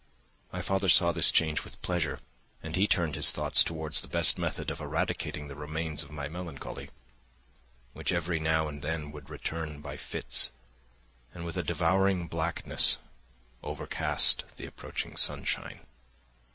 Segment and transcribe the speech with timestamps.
[0.51, 2.19] My father saw this change with pleasure,
[2.63, 6.27] and he turned his thoughts towards the best method of eradicating the remains of my
[6.27, 6.89] melancholy,
[7.93, 10.49] which every now and then would return by fits,
[11.35, 12.97] and with a devouring blackness
[13.61, 15.81] overcast the approaching sunshine.